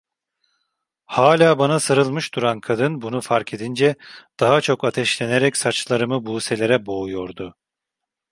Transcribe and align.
Hâlâ 1.05 1.59
bana 1.59 1.79
sarılmış 1.79 2.33
duran 2.33 2.59
kadın 2.61 3.01
bunu 3.01 3.21
fark 3.21 3.53
edince 3.53 3.95
daha 4.39 4.61
çok 4.61 4.83
ateşlenerek 4.83 5.57
saçlarımı 5.57 6.25
buselere 6.25 6.85
boğuyordu. 6.85 7.55